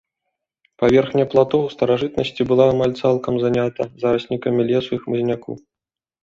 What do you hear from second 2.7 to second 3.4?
амаль цалкам